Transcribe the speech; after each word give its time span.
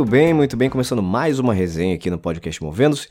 Muito 0.00 0.10
bem, 0.10 0.32
muito 0.32 0.56
bem. 0.56 0.70
Começando 0.70 1.02
mais 1.02 1.38
uma 1.38 1.52
resenha 1.52 1.94
aqui 1.94 2.08
no 2.08 2.18
podcast 2.18 2.64
Movendo-se. 2.64 3.06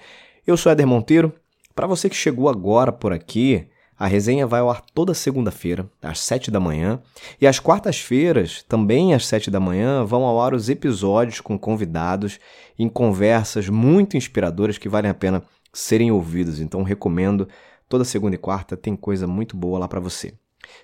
Eu 0.46 0.58
sou 0.58 0.72
Éder 0.72 0.87
Monteiro. 0.87 1.31
Para 1.76 1.85
você 1.85 2.10
que 2.10 2.15
chegou 2.15 2.49
agora 2.49 2.92
por 2.92 3.13
aqui, 3.13 3.67
a 3.96 4.08
resenha 4.08 4.47
vai 4.47 4.62
ao 4.62 4.72
ar 4.72 4.81
toda 4.81 5.13
segunda-feira, 5.13 5.87
às 6.01 6.19
7 6.22 6.49
da 6.49 6.60
manhã. 6.60 6.99
E 7.40 7.46
às 7.46 7.60
quartas-feiras, 7.60 8.63
também 8.63 9.13
às 9.13 9.28
7 9.28 9.51
da 9.51 9.60
manhã, 9.60 10.04
vão 10.04 10.23
ao 10.23 10.41
ar 10.41 10.55
os 10.55 10.67
episódios 10.67 11.40
com 11.40 11.60
convidados 11.60 12.40
em 12.78 12.90
conversas 12.90 13.69
muito 13.69 14.17
inspiradoras 14.17 14.79
que 14.79 14.90
valem 14.90 15.12
a 15.12 15.13
pena 15.13 15.44
serem 15.71 16.09
ouvidos. 16.09 16.59
Então 16.59 16.81
recomendo. 16.81 17.48
Toda 17.88 18.03
segunda 18.03 18.34
e 18.34 18.40
quarta 18.40 18.76
tem 18.76 18.95
coisa 18.95 19.28
muito 19.28 19.56
boa 19.56 19.78
lá 19.78 19.88
para 19.88 20.00
você. 20.00 20.34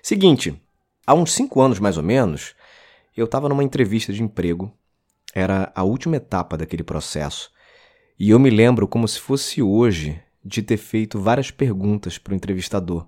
Seguinte, 0.00 0.54
há 1.04 1.14
uns 1.14 1.32
5 1.32 1.60
anos 1.60 1.80
mais 1.80 1.96
ou 1.96 2.04
menos, 2.04 2.54
eu 3.16 3.24
estava 3.24 3.48
numa 3.48 3.64
entrevista 3.64 4.12
de 4.12 4.22
emprego 4.22 4.72
era 5.36 5.70
a 5.74 5.82
última 5.82 6.16
etapa 6.16 6.56
daquele 6.56 6.82
processo. 6.82 7.50
E 8.18 8.30
eu 8.30 8.38
me 8.38 8.48
lembro 8.48 8.88
como 8.88 9.06
se 9.06 9.20
fosse 9.20 9.60
hoje 9.60 10.18
de 10.42 10.62
ter 10.62 10.78
feito 10.78 11.20
várias 11.20 11.50
perguntas 11.50 12.16
para 12.16 12.32
o 12.32 12.34
entrevistador 12.34 13.06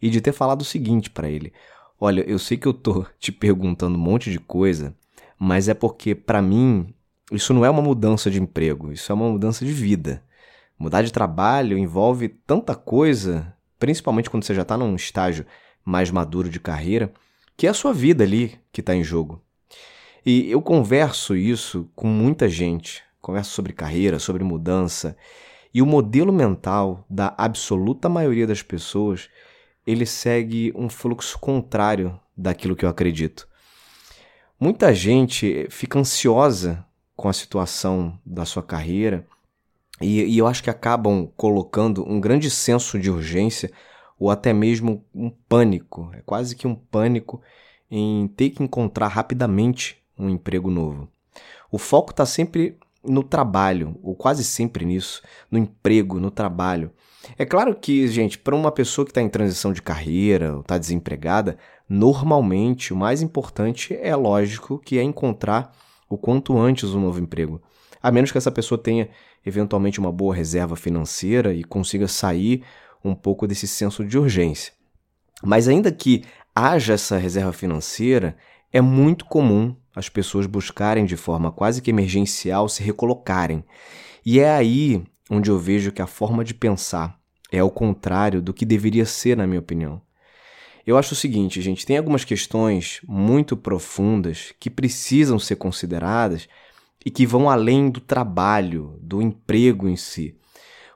e 0.00 0.08
de 0.08 0.22
ter 0.22 0.32
falado 0.32 0.62
o 0.62 0.64
seguinte 0.64 1.10
para 1.10 1.28
ele: 1.28 1.52
Olha, 2.00 2.22
eu 2.22 2.38
sei 2.38 2.56
que 2.56 2.66
eu 2.66 2.72
tô 2.72 3.04
te 3.20 3.30
perguntando 3.30 3.98
um 3.98 4.00
monte 4.00 4.30
de 4.30 4.38
coisa, 4.38 4.96
mas 5.38 5.68
é 5.68 5.74
porque 5.74 6.14
para 6.14 6.40
mim 6.40 6.94
isso 7.30 7.52
não 7.52 7.62
é 7.62 7.68
uma 7.68 7.82
mudança 7.82 8.30
de 8.30 8.40
emprego, 8.40 8.90
isso 8.90 9.12
é 9.12 9.14
uma 9.14 9.28
mudança 9.28 9.62
de 9.62 9.72
vida. 9.72 10.24
Mudar 10.78 11.02
de 11.02 11.12
trabalho 11.12 11.76
envolve 11.76 12.30
tanta 12.30 12.74
coisa, 12.74 13.54
principalmente 13.78 14.30
quando 14.30 14.44
você 14.44 14.54
já 14.54 14.62
está 14.62 14.78
num 14.78 14.96
estágio 14.96 15.44
mais 15.84 16.10
maduro 16.10 16.48
de 16.48 16.58
carreira, 16.58 17.12
que 17.54 17.66
é 17.66 17.70
a 17.70 17.74
sua 17.74 17.92
vida 17.92 18.24
ali 18.24 18.58
que 18.72 18.80
está 18.80 18.94
em 18.94 19.04
jogo. 19.04 19.44
E 20.24 20.50
eu 20.50 20.60
converso 20.60 21.34
isso 21.34 21.88
com 21.94 22.06
muita 22.06 22.48
gente, 22.48 23.02
converso 23.20 23.52
sobre 23.52 23.72
carreira, 23.72 24.18
sobre 24.18 24.44
mudança, 24.44 25.16
e 25.72 25.80
o 25.80 25.86
modelo 25.86 26.32
mental 26.32 27.04
da 27.08 27.34
absoluta 27.38 28.08
maioria 28.08 28.46
das 28.46 28.62
pessoas, 28.62 29.28
ele 29.86 30.04
segue 30.04 30.72
um 30.76 30.88
fluxo 30.88 31.38
contrário 31.38 32.18
daquilo 32.36 32.74
que 32.76 32.84
eu 32.84 32.88
acredito. 32.88 33.48
Muita 34.58 34.92
gente 34.94 35.66
fica 35.70 35.98
ansiosa 35.98 36.84
com 37.16 37.28
a 37.28 37.32
situação 37.32 38.18
da 38.26 38.44
sua 38.44 38.62
carreira 38.62 39.26
e, 40.00 40.22
e 40.22 40.38
eu 40.38 40.46
acho 40.46 40.62
que 40.62 40.70
acabam 40.70 41.30
colocando 41.36 42.06
um 42.06 42.20
grande 42.20 42.50
senso 42.50 42.98
de 42.98 43.10
urgência 43.10 43.70
ou 44.18 44.30
até 44.30 44.52
mesmo 44.52 45.04
um 45.14 45.30
pânico, 45.30 46.10
é 46.12 46.20
quase 46.22 46.54
que 46.54 46.66
um 46.66 46.74
pânico 46.74 47.40
em 47.90 48.28
ter 48.28 48.50
que 48.50 48.62
encontrar 48.62 49.08
rapidamente 49.08 49.99
um 50.20 50.28
emprego 50.28 50.70
novo. 50.70 51.08
O 51.70 51.78
foco 51.78 52.10
está 52.10 52.26
sempre 52.26 52.76
no 53.02 53.22
trabalho, 53.22 53.98
ou 54.02 54.14
quase 54.14 54.44
sempre 54.44 54.84
nisso, 54.84 55.22
no 55.50 55.58
emprego, 55.58 56.20
no 56.20 56.30
trabalho. 56.30 56.90
É 57.38 57.44
claro 57.44 57.74
que, 57.74 58.06
gente, 58.08 58.38
para 58.38 58.54
uma 58.54 58.70
pessoa 58.70 59.04
que 59.04 59.10
está 59.10 59.22
em 59.22 59.28
transição 59.28 59.72
de 59.72 59.80
carreira 59.80 60.54
ou 60.54 60.60
está 60.60 60.76
desempregada, 60.76 61.56
normalmente 61.88 62.92
o 62.92 62.96
mais 62.96 63.22
importante 63.22 63.94
é 63.94 64.14
lógico 64.14 64.78
que 64.78 64.98
é 64.98 65.02
encontrar 65.02 65.72
o 66.08 66.18
quanto 66.18 66.58
antes 66.58 66.94
um 66.94 67.00
novo 67.00 67.20
emprego. 67.20 67.62
A 68.02 68.10
menos 68.10 68.32
que 68.32 68.38
essa 68.38 68.50
pessoa 68.50 68.78
tenha 68.78 69.08
eventualmente 69.44 69.98
uma 69.98 70.12
boa 70.12 70.34
reserva 70.34 70.76
financeira 70.76 71.54
e 71.54 71.64
consiga 71.64 72.08
sair 72.08 72.62
um 73.04 73.14
pouco 73.14 73.46
desse 73.46 73.66
senso 73.66 74.04
de 74.04 74.18
urgência. 74.18 74.72
Mas 75.42 75.68
ainda 75.68 75.90
que 75.90 76.24
haja 76.54 76.94
essa 76.94 77.16
reserva 77.16 77.52
financeira, 77.52 78.36
é 78.72 78.80
muito 78.80 79.24
comum 79.24 79.74
as 79.94 80.08
pessoas 80.08 80.46
buscarem 80.46 81.04
de 81.04 81.16
forma 81.16 81.50
quase 81.50 81.82
que 81.82 81.90
emergencial 81.90 82.68
se 82.68 82.82
recolocarem. 82.82 83.64
E 84.24 84.40
é 84.40 84.50
aí 84.50 85.02
onde 85.30 85.50
eu 85.50 85.58
vejo 85.58 85.92
que 85.92 86.02
a 86.02 86.06
forma 86.06 86.44
de 86.44 86.54
pensar 86.54 87.18
é 87.50 87.58
ao 87.58 87.70
contrário 87.70 88.40
do 88.40 88.52
que 88.52 88.64
deveria 88.64 89.04
ser, 89.04 89.36
na 89.36 89.46
minha 89.46 89.60
opinião. 89.60 90.00
Eu 90.86 90.96
acho 90.96 91.12
o 91.12 91.16
seguinte, 91.16 91.60
gente, 91.60 91.84
tem 91.84 91.98
algumas 91.98 92.24
questões 92.24 93.00
muito 93.06 93.56
profundas 93.56 94.52
que 94.58 94.70
precisam 94.70 95.38
ser 95.38 95.56
consideradas 95.56 96.48
e 97.04 97.10
que 97.10 97.26
vão 97.26 97.48
além 97.48 97.90
do 97.90 98.00
trabalho, 98.00 98.98
do 99.00 99.20
emprego 99.20 99.88
em 99.88 99.96
si. 99.96 100.36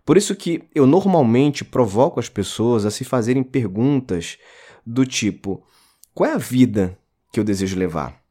Por 0.04 0.16
isso 0.16 0.34
que 0.34 0.64
eu 0.74 0.86
normalmente 0.86 1.64
provoco 1.64 2.20
as 2.20 2.28
pessoas 2.28 2.84
a 2.84 2.90
se 2.90 3.04
fazerem 3.04 3.42
perguntas 3.42 4.38
do 4.84 5.06
tipo: 5.06 5.64
qual 6.14 6.30
é 6.30 6.34
a 6.34 6.38
vida 6.38 6.98
que 7.32 7.40
eu 7.40 7.44
desejo 7.44 7.78
levar? 7.78 8.23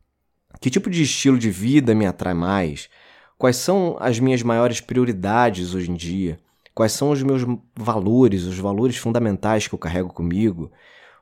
Que 0.60 0.70
tipo 0.70 0.90
de 0.90 1.04
estilo 1.04 1.38
de 1.38 1.50
vida 1.50 1.94
me 1.94 2.06
atrai 2.06 2.34
mais? 2.34 2.90
Quais 3.38 3.58
são 3.58 3.98
as 4.00 4.20
minhas 4.20 4.42
maiores 4.42 4.80
prioridades 4.80 5.74
hoje 5.74 5.92
em 5.92 5.96
dia? 5.96 6.40
Quais 6.74 6.92
são 6.94 7.12
os 7.12 7.22
meus 7.22 7.44
valores, 7.76 8.44
os 8.46 8.58
valores 8.58 8.98
fundamentais 8.98 9.68
que 9.68 9.76
eu 9.76 9.80
carrego 9.80 10.14
comigo? 10.14 10.72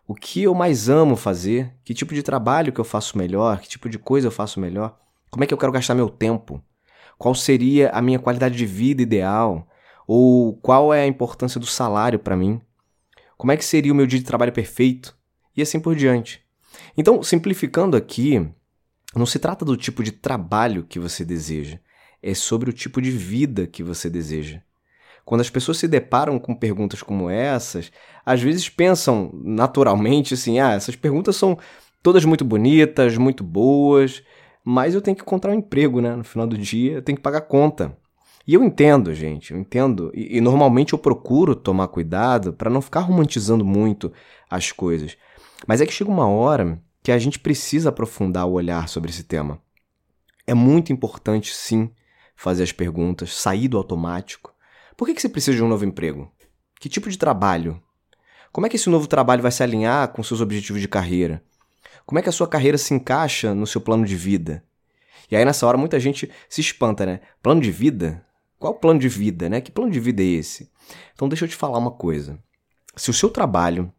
O 0.08 0.14
que 0.14 0.44
eu 0.44 0.54
mais 0.54 0.88
amo 0.90 1.16
fazer? 1.16 1.74
Que 1.84 1.94
tipo 1.94 2.14
de 2.14 2.24
trabalho 2.24 2.72
que 2.72 2.80
eu 2.80 2.86
faço 2.86 3.18
melhor? 3.18 3.60
Que 3.60 3.68
tipo 3.68 3.90
de 3.90 3.98
coisa 3.98 4.28
eu 4.28 4.32
faço 4.32 4.60
melhor? 4.60 4.98
Como 5.30 5.44
é 5.44 5.48
que 5.48 5.54
eu 5.54 5.58
quero 5.58 5.72
gastar 5.72 5.96
meu 5.96 6.10
tempo? 6.10 6.62
Qual 7.18 7.34
seria 7.34 7.90
a 7.92 8.02
minha 8.02 8.20
qualidade 8.20 8.58
de 8.58 8.66
vida 8.66 9.02
ideal? 9.02 9.68
Ou 10.08 10.54
qual 10.58 10.94
é 10.94 11.02
a 11.02 11.08
importância 11.08 11.60
do 11.60 11.66
salário 11.66 12.20
para 12.20 12.36
mim? 12.36 12.62
Como 13.38 13.52
é 13.52 13.58
que 13.58 13.66
seria 13.66 13.92
o 13.92 13.96
meu 13.96 14.06
dia 14.06 14.20
de 14.20 14.26
trabalho 14.26 14.52
perfeito? 14.52 15.18
E 15.56 15.62
assim 15.62 15.80
por 15.80 15.96
diante. 15.96 16.44
Então, 16.98 17.24
simplificando 17.24 17.98
aqui, 17.98 18.48
não 19.16 19.26
se 19.26 19.40
trata 19.40 19.66
do 19.66 19.76
tipo 19.76 20.04
de 20.04 20.12
trabalho 20.12 20.84
que 20.84 21.00
você 21.00 21.26
deseja, 21.26 21.80
é 22.22 22.34
sobre 22.34 22.70
o 22.70 22.74
tipo 22.74 23.02
de 23.02 23.12
vida 23.12 23.68
que 23.68 23.84
você 23.84 24.10
deseja. 24.10 24.62
Quando 25.26 25.42
as 25.42 25.50
pessoas 25.50 25.78
se 25.78 25.88
deparam 25.88 26.40
com 26.40 26.56
perguntas 26.56 27.04
como 27.04 27.30
essas, 27.30 27.92
às 28.26 28.42
vezes 28.42 28.70
pensam 28.70 29.32
naturalmente 29.34 30.34
assim: 30.34 30.60
ah, 30.60 30.74
essas 30.74 30.96
perguntas 30.96 31.36
são 31.36 31.58
todas 32.02 32.26
muito 32.26 32.44
bonitas, 32.44 33.18
muito 33.18 33.44
boas, 33.44 34.24
mas 34.64 34.94
eu 34.94 35.02
tenho 35.02 35.16
que 35.16 35.24
encontrar 35.24 35.52
um 35.52 35.56
emprego, 35.56 36.02
né? 36.02 36.16
No 36.16 36.24
final 36.24 36.48
do 36.48 36.58
dia, 36.58 36.94
eu 36.94 37.02
tenho 37.02 37.18
que 37.18 37.24
pagar 37.24 37.42
conta. 37.42 37.96
E 38.48 38.56
eu 38.56 38.64
entendo, 38.64 39.14
gente, 39.14 39.54
eu 39.54 39.60
entendo. 39.60 40.12
E, 40.14 40.38
e 40.38 40.42
normalmente 40.42 40.94
eu 40.94 41.00
procuro 41.00 41.56
tomar 41.56 41.88
cuidado 41.90 42.54
para 42.54 42.70
não 42.70 42.82
ficar 42.82 43.02
romantizando 43.02 43.64
muito 43.64 44.12
as 44.50 44.72
coisas. 44.72 45.16
Mas 45.68 45.80
é 45.80 45.86
que 45.86 45.94
chega 45.94 46.10
uma 46.10 46.28
hora 46.28 46.82
que 47.04 47.12
a 47.12 47.18
gente 47.18 47.40
precisa 47.40 47.90
aprofundar 47.90 48.46
o 48.46 48.54
olhar 48.54 48.88
sobre 48.88 49.10
esse 49.10 49.24
tema. 49.24 49.62
É 50.46 50.54
muito 50.54 50.94
importante, 50.94 51.54
sim, 51.54 51.90
fazer 52.36 52.64
as 52.64 52.72
perguntas, 52.72 53.34
sair 53.34 53.68
do 53.68 53.78
automático. 53.78 54.54
Por 54.96 55.06
que, 55.06 55.14
que 55.14 55.22
você 55.22 55.30
precisa 55.30 55.58
de 55.58 55.64
um 55.64 55.68
novo 55.68 55.86
emprego? 55.86 56.32
Que 56.80 56.90
tipo 56.90 57.10
de 57.10 57.18
trabalho? 57.18 57.82
Como 58.52 58.68
é 58.68 58.70
que 58.70 58.76
esse 58.76 58.90
novo 58.90 59.08
trabalho 59.08 59.42
vai 59.42 59.52
se 59.52 59.64
alinhar 59.64 60.10
com 60.10 60.24
seus 60.24 60.42
objetivos 60.42 60.82
de 60.82 60.88
carreira? 60.88 61.44
Como 62.06 62.20
é 62.20 62.22
que 62.22 62.30
a 62.30 62.34
sua 62.34 62.48
carreira 62.48 62.78
se 62.78 62.94
encaixa 62.94 63.56
no 63.56 63.66
seu 63.66 63.80
plano 63.80 64.06
de 64.06 64.16
vida? 64.16 64.64
E 65.30 65.36
aí 65.36 65.46
nessa 65.46 65.66
hora 65.66 65.78
muita 65.78 66.00
gente 66.00 66.30
se 66.50 66.60
espanta, 66.60 67.06
né? 67.06 67.22
Plano 67.42 67.62
de 67.62 67.72
vida? 67.72 68.26
Qual 68.60 68.74
plano 68.74 69.00
de 69.00 69.08
vida, 69.08 69.48
né? 69.48 69.62
Que 69.62 69.72
plano 69.72 69.90
de 69.90 70.00
vida 70.00 70.22
é 70.22 70.26
esse? 70.26 70.70
Então 71.14 71.30
deixa 71.30 71.46
eu 71.46 71.50
te 71.50 71.56
falar 71.56 71.78
uma 71.78 71.92
coisa. 71.92 72.38
Se 72.96 73.10
o 73.10 73.14
seu 73.14 73.30
trabalho 73.30 73.92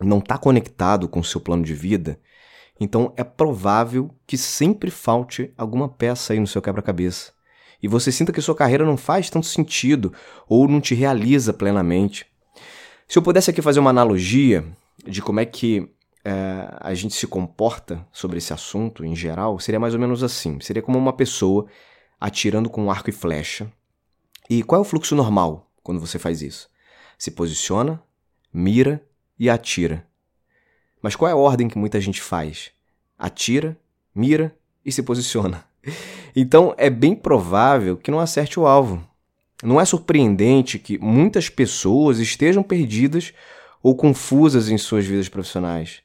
não 0.00 0.18
está 0.18 0.36
conectado 0.36 1.08
com 1.08 1.20
o 1.20 1.24
seu 1.24 1.40
plano 1.40 1.62
de 1.62 1.74
vida, 1.74 2.18
então 2.78 3.12
é 3.16 3.22
provável 3.22 4.10
que 4.26 4.36
sempre 4.36 4.90
falte 4.90 5.52
alguma 5.56 5.88
peça 5.88 6.32
aí 6.32 6.40
no 6.40 6.46
seu 6.46 6.60
quebra-cabeça. 6.60 7.32
E 7.82 7.88
você 7.88 8.10
sinta 8.10 8.32
que 8.32 8.40
sua 8.40 8.54
carreira 8.54 8.84
não 8.84 8.96
faz 8.96 9.28
tanto 9.28 9.46
sentido 9.46 10.12
ou 10.48 10.66
não 10.66 10.80
te 10.80 10.94
realiza 10.94 11.52
plenamente. 11.52 12.26
Se 13.06 13.18
eu 13.18 13.22
pudesse 13.22 13.50
aqui 13.50 13.60
fazer 13.60 13.80
uma 13.80 13.90
analogia 13.90 14.64
de 15.06 15.20
como 15.20 15.40
é 15.40 15.44
que 15.44 15.90
é, 16.24 16.74
a 16.80 16.94
gente 16.94 17.14
se 17.14 17.26
comporta 17.26 18.06
sobre 18.10 18.38
esse 18.38 18.52
assunto 18.52 19.04
em 19.04 19.14
geral, 19.14 19.58
seria 19.58 19.78
mais 19.78 19.94
ou 19.94 20.00
menos 20.00 20.22
assim: 20.22 20.58
seria 20.60 20.82
como 20.82 20.98
uma 20.98 21.12
pessoa 21.12 21.66
atirando 22.18 22.70
com 22.70 22.90
arco 22.90 23.10
e 23.10 23.12
flecha. 23.12 23.70
E 24.48 24.62
qual 24.62 24.78
é 24.78 24.82
o 24.82 24.84
fluxo 24.84 25.14
normal 25.14 25.70
quando 25.82 26.00
você 26.00 26.18
faz 26.18 26.40
isso? 26.40 26.70
Se 27.18 27.30
posiciona, 27.30 28.02
mira 28.52 29.06
e 29.38 29.50
atira. 29.50 30.06
Mas 31.04 31.14
qual 31.14 31.28
é 31.28 31.32
a 31.32 31.36
ordem 31.36 31.68
que 31.68 31.76
muita 31.76 32.00
gente 32.00 32.22
faz? 32.22 32.70
Atira, 33.18 33.76
mira 34.14 34.56
e 34.82 34.90
se 34.90 35.02
posiciona. 35.02 35.62
Então 36.36 36.74
é 36.76 36.90
bem 36.90 37.14
provável 37.14 37.96
que 37.96 38.10
não 38.10 38.18
acerte 38.18 38.58
o 38.58 38.66
alvo. 38.66 39.00
Não 39.62 39.80
é 39.80 39.84
surpreendente 39.84 40.80
que 40.80 40.98
muitas 40.98 41.48
pessoas 41.48 42.18
estejam 42.18 42.60
perdidas 42.60 43.32
ou 43.80 43.94
confusas 43.94 44.68
em 44.68 44.76
suas 44.76 45.06
vidas 45.06 45.28
profissionais. 45.28 46.00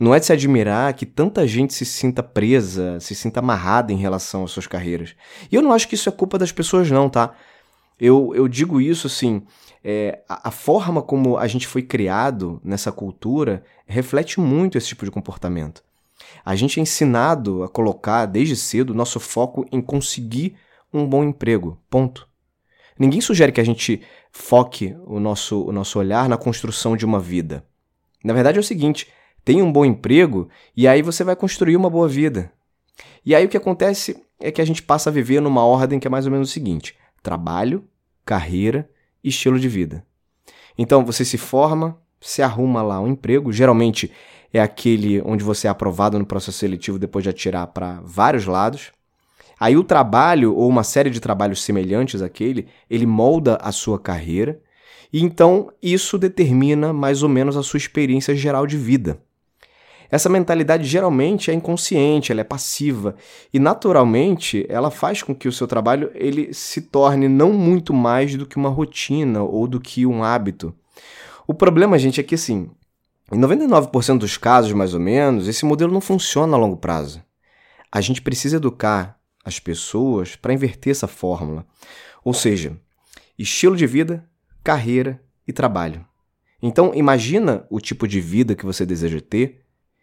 Não 0.00 0.12
é 0.12 0.18
de 0.18 0.26
se 0.26 0.32
admirar 0.32 0.92
que 0.94 1.06
tanta 1.06 1.46
gente 1.46 1.72
se 1.72 1.84
sinta 1.84 2.24
presa, 2.24 2.98
se 2.98 3.14
sinta 3.14 3.38
amarrada 3.38 3.92
em 3.92 3.96
relação 3.96 4.42
às 4.42 4.50
suas 4.50 4.66
carreiras. 4.66 5.14
E 5.48 5.54
eu 5.54 5.62
não 5.62 5.72
acho 5.72 5.86
que 5.86 5.94
isso 5.94 6.08
é 6.08 6.12
culpa 6.12 6.36
das 6.36 6.50
pessoas, 6.50 6.90
não, 6.90 7.08
tá? 7.08 7.32
Eu, 8.00 8.32
eu 8.34 8.48
digo 8.48 8.80
isso 8.80 9.06
assim, 9.06 9.44
é, 9.90 10.22
a, 10.28 10.48
a, 10.48 10.50
forma 10.50 11.00
como 11.00 11.38
a 11.38 11.46
gente 11.46 11.66
foi 11.66 11.80
criado 11.80 12.60
nessa 12.62 12.92
cultura 12.92 13.64
reflete 13.86 14.38
muito 14.38 14.76
esse 14.76 14.88
tipo 14.88 15.06
de 15.06 15.10
comportamento. 15.10 15.82
A 16.44 16.54
gente 16.54 16.78
é 16.78 16.82
ensinado 16.82 17.62
a 17.62 17.70
colocar 17.70 18.26
desde 18.26 18.54
cedo 18.54 18.92
nosso 18.92 19.18
foco 19.18 19.66
em 19.72 19.80
conseguir 19.80 20.56
um 20.92 21.06
bom 21.06 21.24
emprego. 21.24 21.80
Ponto. 21.88 22.28
Ninguém 22.98 23.22
sugere 23.22 23.50
que 23.50 23.62
a 23.62 23.64
gente 23.64 24.02
foque 24.30 24.94
o 25.06 25.18
nosso, 25.18 25.64
o 25.64 25.72
nosso 25.72 25.98
olhar 25.98 26.28
na 26.28 26.36
construção 26.36 26.94
de 26.94 27.06
uma 27.06 27.18
vida. 27.18 27.64
Na 28.22 28.34
verdade 28.34 28.58
é 28.58 28.60
o 28.60 28.64
seguinte: 28.64 29.08
tenha 29.42 29.64
um 29.64 29.72
bom 29.72 29.86
emprego 29.86 30.50
e 30.76 30.86
aí 30.86 31.00
você 31.00 31.24
vai 31.24 31.34
construir 31.34 31.78
uma 31.78 31.88
boa 31.88 32.08
vida. 32.08 32.52
E 33.24 33.34
aí 33.34 33.46
o 33.46 33.48
que 33.48 33.56
acontece 33.56 34.22
é 34.38 34.52
que 34.52 34.60
a 34.60 34.66
gente 34.66 34.82
passa 34.82 35.08
a 35.08 35.12
viver 35.12 35.40
numa 35.40 35.64
ordem 35.64 35.98
que 35.98 36.06
é 36.06 36.10
mais 36.10 36.26
ou 36.26 36.32
menos 36.32 36.50
o 36.50 36.52
seguinte: 36.52 36.94
trabalho, 37.22 37.88
carreira 38.22 38.86
estilo 39.22 39.58
de 39.58 39.68
vida. 39.68 40.04
Então 40.76 41.04
você 41.04 41.24
se 41.24 41.36
forma, 41.36 41.98
se 42.20 42.42
arruma 42.42 42.82
lá 42.82 43.00
um 43.00 43.08
emprego, 43.08 43.52
geralmente 43.52 44.10
é 44.52 44.60
aquele 44.60 45.20
onde 45.22 45.44
você 45.44 45.66
é 45.66 45.70
aprovado 45.70 46.18
no 46.18 46.26
processo 46.26 46.58
seletivo 46.58 46.98
depois 46.98 47.22
de 47.22 47.30
atirar 47.30 47.66
para 47.68 48.00
vários 48.04 48.46
lados. 48.46 48.92
Aí 49.60 49.76
o 49.76 49.84
trabalho, 49.84 50.54
ou 50.54 50.68
uma 50.68 50.84
série 50.84 51.10
de 51.10 51.20
trabalhos 51.20 51.62
semelhantes 51.62 52.22
àquele, 52.22 52.68
ele 52.88 53.06
molda 53.06 53.56
a 53.60 53.72
sua 53.72 53.98
carreira, 53.98 54.60
e 55.12 55.22
então 55.22 55.70
isso 55.82 56.16
determina 56.16 56.92
mais 56.92 57.22
ou 57.22 57.28
menos 57.28 57.56
a 57.56 57.62
sua 57.62 57.78
experiência 57.78 58.34
geral 58.36 58.66
de 58.66 58.76
vida. 58.76 59.20
Essa 60.10 60.28
mentalidade 60.28 60.84
geralmente 60.84 61.50
é 61.50 61.54
inconsciente, 61.54 62.32
ela 62.32 62.40
é 62.40 62.44
passiva 62.44 63.14
e 63.52 63.58
naturalmente 63.58 64.64
ela 64.68 64.90
faz 64.90 65.22
com 65.22 65.34
que 65.34 65.48
o 65.48 65.52
seu 65.52 65.66
trabalho 65.66 66.10
ele 66.14 66.54
se 66.54 66.80
torne 66.80 67.28
não 67.28 67.52
muito 67.52 67.92
mais 67.92 68.34
do 68.34 68.46
que 68.46 68.56
uma 68.56 68.70
rotina 68.70 69.42
ou 69.42 69.66
do 69.66 69.78
que 69.78 70.06
um 70.06 70.24
hábito. 70.24 70.74
O 71.46 71.52
problema, 71.52 71.98
gente, 71.98 72.20
é 72.20 72.22
que 72.22 72.34
assim, 72.34 72.70
em 73.30 73.38
99% 73.38 74.18
dos 74.18 74.38
casos, 74.38 74.72
mais 74.72 74.94
ou 74.94 75.00
menos, 75.00 75.46
esse 75.46 75.64
modelo 75.66 75.92
não 75.92 76.00
funciona 76.00 76.56
a 76.56 76.60
longo 76.60 76.78
prazo. 76.78 77.22
A 77.92 78.00
gente 78.00 78.22
precisa 78.22 78.56
educar 78.56 79.18
as 79.44 79.58
pessoas 79.58 80.36
para 80.36 80.52
inverter 80.52 80.90
essa 80.90 81.06
fórmula. 81.06 81.66
Ou 82.24 82.32
seja, 82.32 82.76
estilo 83.38 83.76
de 83.76 83.86
vida, 83.86 84.26
carreira 84.64 85.22
e 85.46 85.52
trabalho. 85.52 86.04
Então, 86.62 86.92
imagina 86.94 87.66
o 87.70 87.80
tipo 87.80 88.08
de 88.08 88.20
vida 88.20 88.54
que 88.54 88.66
você 88.66 88.84
deseja 88.84 89.20
ter 89.20 89.62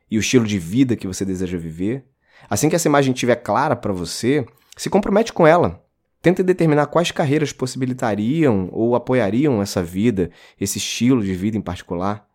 e 0.10 0.18
o 0.18 0.20
estilo 0.20 0.46
de 0.46 0.60
vida 0.60 0.96
que 0.96 1.08
você 1.08 1.26
deseja 1.26 1.58
viver. 1.58 2.06
Assim 2.50 2.70
que 2.70 2.76
essa 2.76 2.88
imagem 2.88 3.14
estiver 3.14 3.36
clara 3.36 3.76
para 3.76 3.94
você, 3.94 4.46
se 4.78 4.90
compromete 4.90 5.34
com 5.34 5.48
ela. 5.48 5.84
Tente 6.22 6.42
determinar 6.42 6.88
quais 6.88 7.12
carreiras 7.12 7.54
possibilitariam 7.54 8.70
ou 8.72 8.96
apoiariam 8.96 9.62
essa 9.62 9.84
vida, 9.84 10.32
esse 10.60 10.78
estilo 10.78 11.24
de 11.24 11.34
vida 11.34 11.58
em 11.58 11.62
particular. 11.62 12.28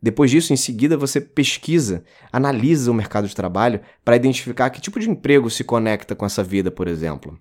Depois 0.00 0.30
disso, 0.30 0.52
em 0.52 0.56
seguida, 0.56 0.96
você 0.96 1.20
pesquisa, 1.20 2.04
analisa 2.32 2.90
o 2.90 2.94
mercado 2.94 3.26
de 3.26 3.34
trabalho 3.34 3.80
para 4.04 4.14
identificar 4.14 4.70
que 4.70 4.80
tipo 4.80 5.00
de 5.00 5.10
emprego 5.10 5.50
se 5.50 5.64
conecta 5.64 6.14
com 6.14 6.24
essa 6.24 6.44
vida, 6.44 6.70
por 6.70 6.86
exemplo. 6.86 7.36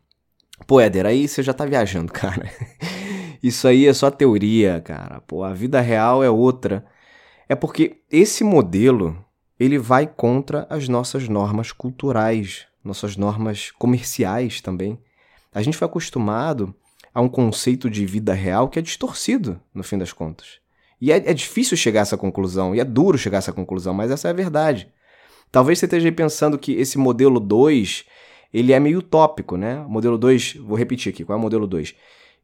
Pô, 0.66 0.82
Éder, 0.82 1.06
aí 1.06 1.28
você 1.28 1.44
já 1.44 1.54
tá 1.54 1.66
viajando, 1.66 2.12
cara. 2.14 2.52
Isso 3.44 3.68
aí 3.68 3.86
é 3.86 3.94
só 3.94 4.10
teoria, 4.10 4.82
cara. 4.82 5.22
Pô, 5.22 5.44
a 5.44 5.54
vida 5.54 5.80
real 5.80 6.24
é 6.24 6.30
outra. 6.30 6.84
É 7.48 7.54
porque 7.54 8.02
esse 8.12 8.44
modelo 8.44 9.16
ele 9.60 9.78
vai 9.78 10.06
contra 10.08 10.68
as 10.70 10.88
nossas 10.88 11.28
normas 11.28 11.72
culturais, 11.72 12.68
nossas 12.84 13.18
normas 13.18 13.72
comerciais 13.72 14.62
também. 14.62 15.00
A 15.54 15.62
gente 15.62 15.78
foi 15.78 15.88
acostumado 15.88 16.74
a 17.14 17.22
um 17.22 17.28
conceito 17.28 17.90
de 17.90 18.06
vida 18.06 18.34
real 18.34 18.70
que 18.70 18.78
é 18.78 18.82
distorcido, 18.82 19.60
no 19.74 19.84
fim 19.84 19.98
das 19.98 20.14
contas. 20.14 20.60
E 21.02 21.12
é, 21.12 21.18
é 21.18 21.34
difícil 21.34 21.76
chegar 21.76 22.02
a 22.02 22.04
essa 22.04 22.18
conclusão, 22.18 22.76
e 22.76 22.80
é 22.80 22.86
duro 22.86 23.18
chegar 23.18 23.38
a 23.38 23.40
essa 23.40 23.54
conclusão, 23.54 23.94
mas 23.94 24.12
essa 24.12 24.28
é 24.28 24.32
a 24.32 24.34
verdade. 24.34 24.92
Talvez 25.52 25.80
você 25.80 25.86
esteja 25.86 26.12
pensando 26.12 26.58
que 26.58 26.74
esse 26.74 26.98
modelo 26.98 27.40
2, 27.40 28.06
ele 28.54 28.74
é 28.74 28.80
meio 28.80 29.00
utópico, 29.00 29.58
né? 29.58 29.84
Modelo 29.88 30.18
2, 30.18 30.56
vou 30.56 30.78
repetir 30.78 31.12
aqui, 31.12 31.24
qual 31.24 31.38
é 31.38 31.40
o 31.40 31.42
modelo 31.42 31.66
2? 31.66 31.96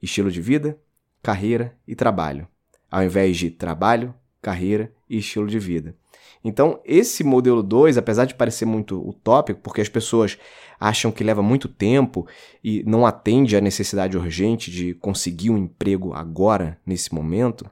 Estilo 0.02 0.32
de 0.32 0.42
vida, 0.42 0.78
carreira 1.22 1.76
e 1.88 1.96
trabalho. 1.96 2.48
Ao 2.90 3.04
invés 3.04 3.38
de 3.38 3.50
trabalho, 3.50 4.14
carreira 4.42 4.94
e 5.14 5.20
estilo 5.20 5.48
de 5.48 5.60
vida. 5.60 5.96
Então, 6.44 6.82
esse 6.84 7.24
modelo 7.24 7.64
2, 7.64 7.98
apesar 7.98 8.26
de 8.26 8.36
parecer 8.36 8.66
muito 8.66 9.00
utópico, 9.08 9.62
porque 9.62 9.80
as 9.80 9.88
pessoas 9.88 10.38
acham 10.78 11.12
que 11.12 11.24
leva 11.24 11.42
muito 11.42 11.70
tempo 11.70 12.28
e 12.62 12.84
não 12.84 13.06
atende 13.06 13.56
à 13.56 13.62
necessidade 13.62 14.18
urgente 14.18 14.70
de 14.70 14.94
conseguir 14.96 15.50
um 15.50 15.58
emprego 15.58 16.14
agora, 16.14 16.78
nesse 16.86 17.14
momento, 17.14 17.70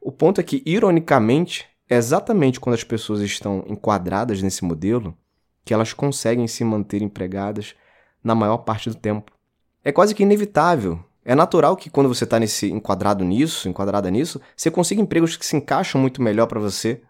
o 0.00 0.12
ponto 0.12 0.40
é 0.40 0.44
que, 0.44 0.62
ironicamente, 0.66 1.64
é 1.88 1.96
exatamente 1.96 2.60
quando 2.60 2.74
as 2.74 2.84
pessoas 2.84 3.20
estão 3.20 3.64
enquadradas 3.66 4.42
nesse 4.42 4.64
modelo 4.64 5.16
que 5.64 5.72
elas 5.72 5.94
conseguem 5.94 6.46
se 6.46 6.62
manter 6.62 7.00
empregadas 7.00 7.74
na 8.22 8.34
maior 8.34 8.58
parte 8.58 8.90
do 8.90 8.96
tempo. 8.96 9.32
É 9.82 9.90
quase 9.90 10.14
que 10.14 10.22
inevitável. 10.22 11.02
É 11.24 11.34
natural 11.34 11.76
que 11.76 11.88
quando 11.88 12.08
você 12.08 12.24
está 12.24 12.38
nesse 12.38 12.70
enquadrado 12.70 13.24
nisso, 13.24 13.68
enquadrada 13.68 14.10
nisso, 14.10 14.40
você 14.54 14.70
consiga 14.70 15.00
empregos 15.00 15.36
que 15.36 15.46
se 15.46 15.56
encaixam 15.56 16.00
muito 16.00 16.20
melhor 16.20 16.46
para 16.46 16.60
você 16.60 17.00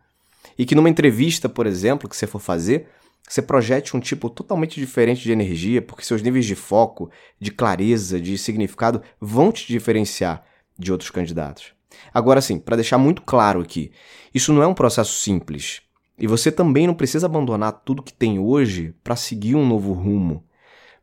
e 0.57 0.65
que 0.65 0.75
numa 0.75 0.89
entrevista, 0.89 1.49
por 1.49 1.67
exemplo, 1.67 2.09
que 2.09 2.17
você 2.17 2.27
for 2.27 2.39
fazer, 2.39 2.89
você 3.29 3.43
projete 3.43 3.97
um 3.97 4.01
tipo 4.01 4.31
totalmente 4.31 4.79
diferente 4.79 5.23
de 5.23 5.33
energia, 5.33 5.83
porque 5.83 6.05
seus 6.05 6.23
níveis 6.23 6.45
de 6.45 6.55
foco, 6.55 7.11
de 7.41 7.51
clareza, 7.51 8.21
de 8.21 8.37
significado 8.39 9.03
vão 9.21 9.51
te 9.51 9.67
diferenciar 9.67 10.45
de 10.79 10.93
outros 10.93 11.11
candidatos. 11.11 11.73
Agora 12.13 12.41
sim, 12.41 12.59
para 12.59 12.77
deixar 12.77 12.99
muito 12.99 13.23
claro 13.23 13.61
aqui, 13.61 13.91
isso 14.33 14.53
não 14.53 14.63
é 14.63 14.67
um 14.67 14.75
processo 14.75 15.15
simples. 15.15 15.81
E 16.17 16.27
você 16.29 16.53
também 16.53 16.87
não 16.87 16.95
precisa 16.95 17.27
abandonar 17.27 17.83
tudo 17.85 18.03
que 18.03 18.13
tem 18.13 18.39
hoje 18.39 18.95
para 19.03 19.17
seguir 19.17 19.57
um 19.57 19.67
novo 19.67 19.93
rumo. 19.93 20.45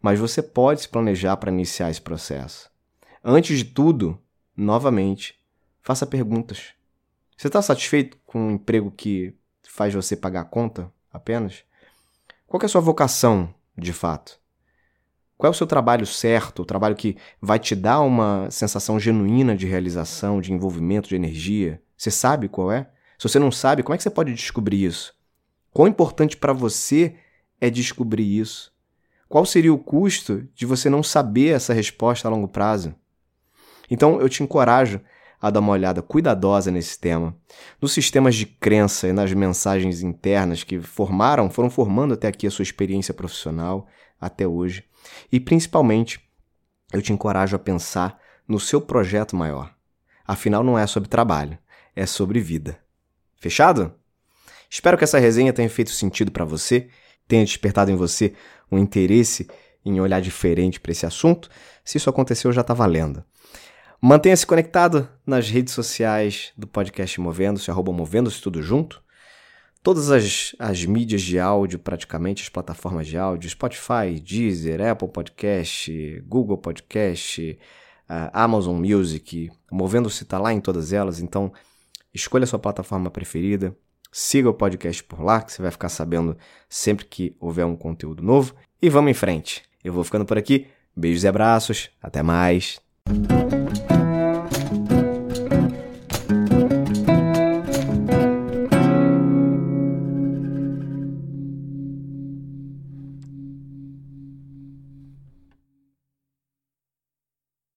Mas 0.01 0.19
você 0.19 0.41
pode 0.41 0.81
se 0.81 0.89
planejar 0.89 1.35
para 1.37 1.51
iniciar 1.51 1.89
esse 1.91 2.01
processo. 2.01 2.70
Antes 3.23 3.59
de 3.59 3.65
tudo, 3.65 4.19
novamente, 4.57 5.39
faça 5.83 6.07
perguntas. 6.07 6.73
Você 7.37 7.45
está 7.47 7.61
satisfeito 7.61 8.17
com 8.25 8.47
um 8.47 8.51
emprego 8.51 8.89
que 8.89 9.35
faz 9.63 9.93
você 9.93 10.15
pagar 10.15 10.41
a 10.41 10.45
conta 10.45 10.91
apenas? 11.13 11.63
Qual 12.47 12.59
é 12.59 12.65
a 12.65 12.67
sua 12.67 12.81
vocação, 12.81 13.53
de 13.77 13.93
fato? 13.93 14.39
Qual 15.37 15.47
é 15.47 15.51
o 15.51 15.55
seu 15.55 15.67
trabalho 15.67 16.03
certo, 16.03 16.63
o 16.63 16.65
trabalho 16.65 16.95
que 16.95 17.15
vai 17.39 17.59
te 17.59 17.75
dar 17.75 18.01
uma 18.01 18.49
sensação 18.49 18.99
genuína 18.99 19.55
de 19.55 19.67
realização, 19.67 20.41
de 20.41 20.51
envolvimento, 20.51 21.09
de 21.09 21.15
energia? 21.15 21.79
Você 21.95 22.09
sabe 22.09 22.49
qual 22.49 22.71
é? 22.71 22.89
Se 23.19 23.29
você 23.29 23.37
não 23.37 23.51
sabe, 23.51 23.83
como 23.83 23.93
é 23.93 23.97
que 23.97 24.03
você 24.03 24.09
pode 24.09 24.33
descobrir 24.33 24.83
isso? 24.83 25.13
Quão 25.71 25.87
importante 25.87 26.35
para 26.35 26.53
você 26.53 27.15
é 27.59 27.69
descobrir 27.69 28.39
isso? 28.39 28.73
Qual 29.29 29.45
seria 29.45 29.71
o 29.71 29.77
custo 29.77 30.47
de 30.55 30.65
você 30.65 30.89
não 30.89 31.03
saber 31.03 31.49
essa 31.49 31.71
resposta 31.71 32.27
a 32.27 32.31
longo 32.31 32.47
prazo? 32.47 32.95
Então 33.91 34.21
eu 34.21 34.29
te 34.29 34.41
encorajo 34.41 35.01
a 35.41 35.49
dar 35.49 35.59
uma 35.59 35.73
olhada 35.73 36.01
cuidadosa 36.01 36.71
nesse 36.71 36.97
tema, 36.97 37.35
nos 37.81 37.91
sistemas 37.91 38.35
de 38.35 38.45
crença 38.45 39.07
e 39.07 39.11
nas 39.11 39.33
mensagens 39.33 40.01
internas 40.01 40.63
que 40.63 40.79
formaram, 40.79 41.49
foram 41.49 41.69
formando 41.69 42.13
até 42.13 42.27
aqui 42.27 42.47
a 42.47 42.51
sua 42.51 42.63
experiência 42.63 43.13
profissional 43.13 43.87
até 44.19 44.47
hoje. 44.47 44.85
E 45.31 45.39
principalmente, 45.39 46.21
eu 46.93 47.01
te 47.01 47.11
encorajo 47.11 47.55
a 47.55 47.59
pensar 47.59 48.17
no 48.47 48.59
seu 48.59 48.79
projeto 48.79 49.35
maior. 49.35 49.73
Afinal, 50.25 50.63
não 50.63 50.79
é 50.79 50.87
sobre 50.87 51.09
trabalho, 51.09 51.57
é 51.95 52.05
sobre 52.05 52.39
vida. 52.39 52.79
Fechado? 53.35 53.93
Espero 54.69 54.97
que 54.97 55.03
essa 55.03 55.19
resenha 55.19 55.51
tenha 55.51 55.69
feito 55.69 55.91
sentido 55.91 56.31
para 56.31 56.45
você, 56.45 56.87
tenha 57.27 57.43
despertado 57.43 57.91
em 57.91 57.95
você 57.95 58.33
um 58.71 58.77
interesse 58.77 59.49
em 59.83 59.99
olhar 59.99 60.21
diferente 60.21 60.79
para 60.79 60.91
esse 60.91 61.05
assunto. 61.05 61.49
Se 61.83 61.97
isso 61.97 62.09
aconteceu, 62.09 62.53
já 62.53 62.61
está 62.61 62.73
valendo. 62.73 63.25
Mantenha-se 64.03 64.47
conectado 64.47 65.07
nas 65.23 65.47
redes 65.47 65.75
sociais 65.75 66.51
do 66.57 66.65
podcast 66.65 67.21
Movendo-se, 67.21 67.69
arroba 67.69 67.91
Movendo-se 67.91 68.41
tudo 68.41 68.59
junto. 68.59 68.99
Todas 69.83 70.09
as, 70.09 70.55
as 70.57 70.83
mídias 70.83 71.21
de 71.21 71.39
áudio, 71.39 71.77
praticamente, 71.77 72.41
as 72.41 72.49
plataformas 72.49 73.05
de 73.05 73.15
áudio, 73.15 73.47
Spotify, 73.47 74.19
Deezer, 74.19 74.81
Apple 74.81 75.07
Podcast, 75.07 76.19
Google 76.27 76.57
Podcast, 76.57 77.59
uh, 78.09 78.29
Amazon 78.33 78.75
Music, 78.75 79.51
Movendo-se 79.71 80.23
está 80.23 80.39
lá 80.39 80.51
em 80.51 80.59
todas 80.59 80.91
elas, 80.91 81.19
então 81.19 81.53
escolha 82.11 82.45
a 82.45 82.47
sua 82.47 82.59
plataforma 82.59 83.11
preferida, 83.11 83.75
siga 84.11 84.49
o 84.49 84.53
podcast 84.53 85.03
por 85.03 85.21
lá, 85.21 85.41
que 85.43 85.53
você 85.53 85.61
vai 85.61 85.69
ficar 85.69 85.89
sabendo 85.89 86.35
sempre 86.67 87.05
que 87.05 87.35
houver 87.39 87.65
um 87.67 87.75
conteúdo 87.75 88.23
novo. 88.23 88.55
E 88.81 88.89
vamos 88.89 89.11
em 89.11 89.15
frente. 89.15 89.61
Eu 89.83 89.93
vou 89.93 90.03
ficando 90.03 90.25
por 90.25 90.39
aqui. 90.39 90.65
Beijos 90.97 91.23
e 91.23 91.27
abraços. 91.27 91.91
Até 92.01 92.23
mais. 92.23 92.79